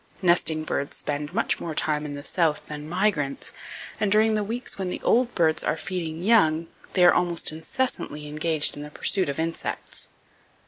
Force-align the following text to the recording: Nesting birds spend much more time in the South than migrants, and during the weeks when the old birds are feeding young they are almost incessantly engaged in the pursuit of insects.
Nesting 0.23 0.63
birds 0.63 0.97
spend 0.97 1.31
much 1.31 1.59
more 1.59 1.75
time 1.75 2.07
in 2.07 2.15
the 2.15 2.23
South 2.23 2.65
than 2.69 2.89
migrants, 2.89 3.53
and 3.99 4.11
during 4.11 4.33
the 4.33 4.43
weeks 4.43 4.75
when 4.79 4.89
the 4.89 4.99
old 5.03 5.35
birds 5.35 5.63
are 5.63 5.77
feeding 5.77 6.23
young 6.23 6.65
they 6.93 7.05
are 7.05 7.13
almost 7.13 7.51
incessantly 7.51 8.27
engaged 8.27 8.75
in 8.75 8.81
the 8.81 8.89
pursuit 8.89 9.29
of 9.29 9.37
insects. 9.37 10.09